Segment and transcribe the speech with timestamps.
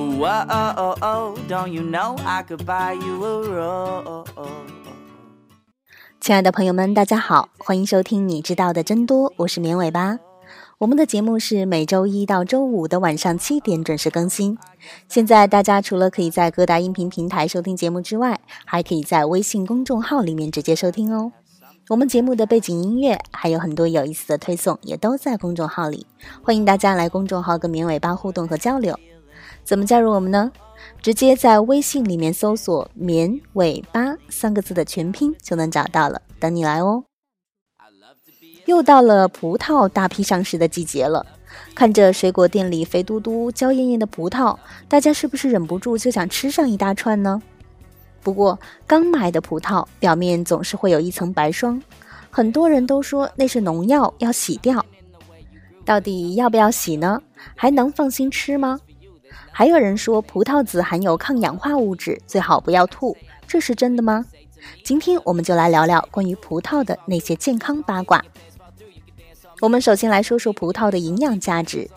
[0.00, 4.24] Whoa, oh, oh, don't you know I could buy you a rose?
[6.18, 10.18] 亲爱的朋友们，大家好，欢迎收听你知道的真多，我是绵尾巴。
[10.78, 14.56] 我们的节目是每周一到周五的晚上七点准时更新。
[15.06, 21.30] 现在大家除了可以在各大音频平台收听节目之外，还可以在微信公众号里面直接收听哦。
[21.90, 26.06] 我们节目的背景音乐还有很多有意思的推送，也都在公众号里，
[26.42, 28.98] 欢迎大家来公众号跟绵尾巴互动和交流。
[29.70, 30.50] 怎么加入我们呢？
[31.00, 37.04] 直接在微信里面搜索“绵尾巴”三个字的全拼就能找到了，等你来哦。
[38.66, 41.24] 又到了葡萄大批上市的季节了，
[41.72, 47.40] 看着水果店里肥嘟嘟、娇艳艳的葡萄，大家是不是忍不住就想吃上一大串呢？
[48.24, 48.58] 不过
[48.88, 51.80] 刚买的葡萄表面总是会有一层白霜，
[52.28, 54.84] 很多人都说那是农药，要洗掉。
[55.84, 57.22] 到底要不要洗呢？
[57.54, 58.80] 还能放心吃吗？
[59.60, 63.14] 还有人说葡萄籽含有抗氧化物质，最好不要吐，
[63.46, 64.24] 这是真的吗？
[64.82, 68.24] 今天我们就来聊聊关于葡萄的那些健康八卦。
[69.60, 71.90] 我们首先来说说葡萄的营养价值。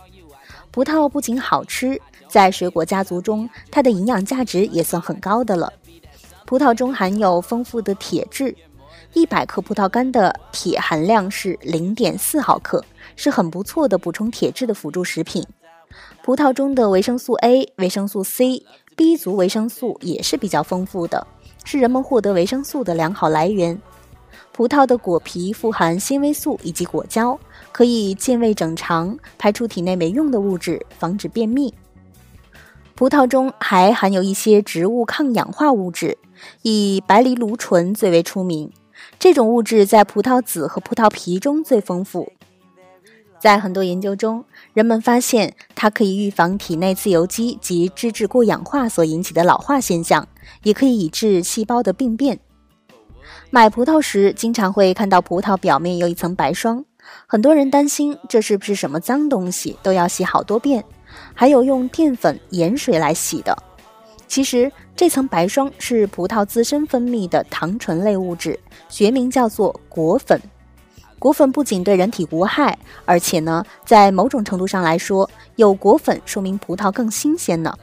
[0.71, 5.71] 葡萄不仅好吃，在水果家族中，它的营养价值也算很高的了。
[6.45, 8.53] 葡萄中含有丰富的铁质，
[9.13, 12.83] 一百克葡萄干的铁含量是零点四毫克，
[13.15, 15.41] 是很不错的补充铁质的辅助食品。
[16.23, 18.63] 葡萄中的维生素 A、维生素 C、
[18.95, 21.27] B 族维生素也是比较丰富的，
[21.65, 23.77] 是人们获得维生素的良好来源。
[24.53, 27.37] 葡萄的果皮富含纤维素以及果胶，
[27.73, 31.73] 可以健胃整肠，排出体内没用的物质，防止便秘。
[32.95, 36.17] 葡萄中还含有一些植物抗氧化物质，
[36.61, 38.71] 以白藜芦醇最为出名。
[39.19, 42.31] 这种物质在葡萄籽和葡萄皮中最丰富。
[43.43, 50.25] 在很多研究中，人们发现它可以预防体内自由基及脂质过氧化所引起的老化现象，
[50.63, 52.39] 也可以抑制细胞的病变。
[53.49, 56.85] 买葡萄时，经常会看到葡萄表面有一层白霜，
[57.27, 60.81] 很多人担心这是不是什么脏东西，都要洗好多遍，
[61.33, 63.53] 还有用淀粉、盐水来洗的。
[64.25, 70.41] 其实，这层白霜是葡萄自身分泌的糖醇类物质，学名叫做果粉。
[71.23, 77.73] 果粉不仅对人体无害，而且呢，在某种程度上来说，有果粉说明葡萄更新鲜呢。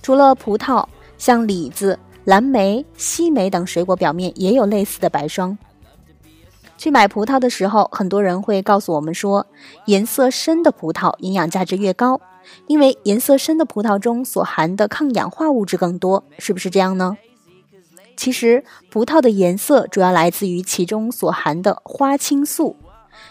[0.00, 0.86] 除了葡萄，
[1.18, 5.58] 像李子、蓝莓、西梅等水果表面也有类似的白霜。
[6.78, 9.46] 去买葡萄的时候，很多人会告诉我们说，
[9.84, 12.22] 颜色深的葡萄营养价值越高，
[12.68, 17.18] 因为颜色深的葡萄中所含的抗氧化物质更多，是不是这样呢？
[18.16, 22.76] 其实，葡萄的颜色主要来自于其中所含的花青素。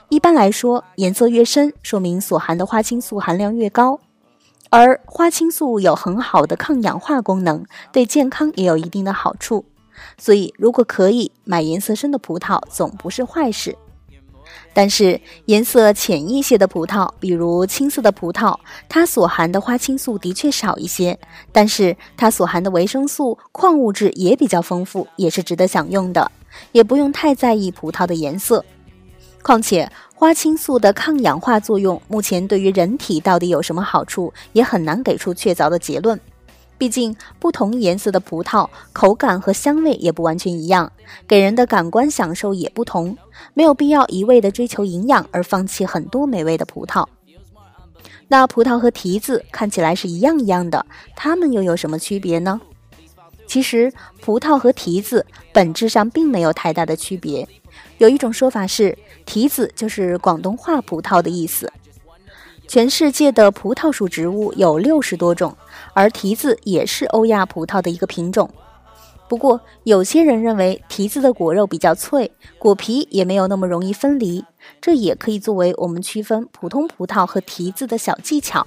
[0.10, 4.00] 一般来说，颜色越深，说明所含的花青素含量越高。
[4.70, 9.66] 而花青素有很好的抗氧化功能，对健康也有一定的好处。
[10.18, 13.78] 所以，如果可以买颜色深的葡萄，总不是坏事。
[14.74, 18.58] 但是颜色浅一些的葡萄，比如青色的葡萄，
[18.88, 21.18] 它所含的花青素的确少一些，
[21.52, 26.32] 但是它所含的维生素、矿物质也比较丰富，也是值得享用的，
[26.72, 28.64] 也不用太在意葡萄的颜色。
[29.42, 36.20] 况且花青素的抗氧化作用，目前对于人体到底有什么好处，也很难给出确凿的结论。
[36.82, 40.92] 毕竟，不同颜色的葡萄口感和香味也不完全一样，
[41.28, 43.16] 给人的感官享受也不同，
[43.54, 47.06] 没有必要一味的追求营养而放弃很多美味的葡萄。
[48.30, 50.84] 那葡萄和提子看起来是一样一样的，
[51.16, 52.60] 它们又有什么区别呢？
[53.46, 57.48] 其实，葡萄和提子本质上并没有太大的区别。
[58.00, 61.72] 有一种说法是，提子就是广东话葡萄的意思。
[62.72, 65.54] 全世界的葡萄属植物有六十多种，
[65.94, 68.50] 而提子也是欧亚葡萄的一个品种。
[69.28, 74.46] 不过，有些人认为提子的果肉比较脆，果皮也没有那么容易分离，
[74.80, 78.66] 这也可以作为我们区分普通葡萄和提子的小技巧。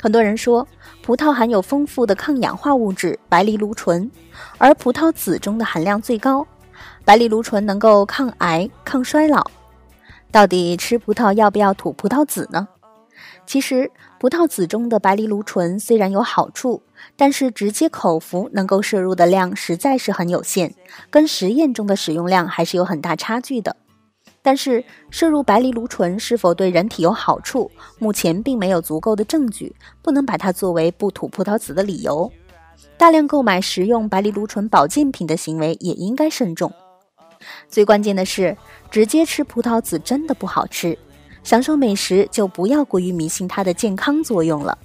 [0.00, 0.64] 很多人说，
[1.02, 4.08] 葡萄含有丰富的抗氧化物质白藜芦醇，
[4.56, 6.46] 而葡萄籽中的含量最高。
[7.04, 9.44] 白藜芦醇能够抗癌、抗衰老。
[10.30, 12.68] 到底吃葡萄要不要吐葡萄籽呢？
[13.46, 16.82] 其实，葡萄籽中的白藜芦醇虽然有好处，
[17.16, 20.74] 但是直接口服能够摄入的量实在是很有限，
[21.10, 23.76] 跟实验中的使用量还是有很大差距的。
[24.42, 32.30] 但是，摄入白藜芦醇是否对人体有好处，目前并没有足够的证据，不能把它作为不吐葡萄籽的理由。
[32.96, 36.72] 大量购买食用白藜芦醇保健品的行为也应该慎重。
[37.68, 38.56] 最关键的是，
[38.90, 40.96] 直接吃葡萄籽真的不好吃。
[41.42, 44.76] 享受美食就不要过于迷信它的健康作用了。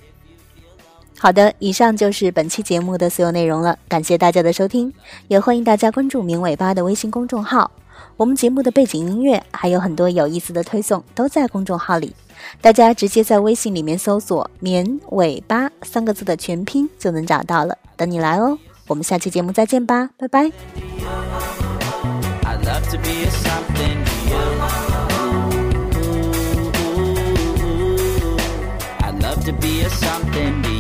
[1.17, 4.93] 好的，以上就是本期节目的所有内容了，感谢大家的收听，
[5.27, 7.71] 也欢迎大家关注“明尾巴”的微信公众号。
[8.17, 12.13] 我们节目的背景音乐还有很多有意思的推送都在公众号里，
[12.61, 18.57] 大家直接在微信里面搜索“棉尾巴”三个字的全拼就能找到了，等你来哦。
[18.87, 20.51] 我们下期节目再见吧，拜拜。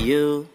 [0.05, 0.47] you.